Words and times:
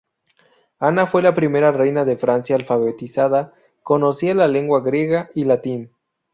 Ana 0.79 1.05
fue 1.05 1.21
la 1.21 1.35
primera 1.35 1.71
reina 1.71 2.03
de 2.05 2.17
Francia 2.17 2.55
alfabetizada; 2.55 3.53
conocía 3.83 4.33
la 4.33 4.47
lengua 4.47 4.81
griega 4.81 5.29
y 5.35 5.43
latín. 5.45 5.91